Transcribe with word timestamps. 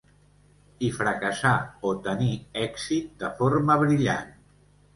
I 0.87 0.89
fracassar 0.95 1.51
o 1.91 1.93
tenir 2.09 2.31
èxit 2.65 3.15
de 3.23 3.33
forma 3.43 3.79
brillant. 3.87 4.37